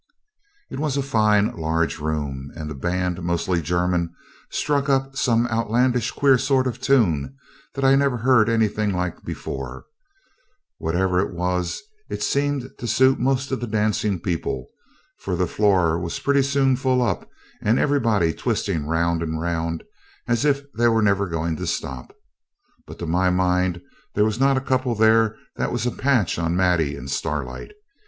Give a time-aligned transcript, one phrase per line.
[0.71, 4.09] It was a fine, large room, and the band, mostly Germans,
[4.49, 7.35] struck up some outlandish queer sort of tune
[7.75, 9.85] that I'd never heard anything like before;
[10.79, 14.69] whatever it was it seemed to suit most of the dancing people,
[15.19, 17.29] for the floor was pretty soon full up,
[17.61, 19.83] and everybody twisting round and round
[20.27, 22.11] as if they were never going to stop.
[22.87, 23.79] But, to my mind,
[24.15, 27.73] there was not a couple there that was a patch on Maddie and Starlight.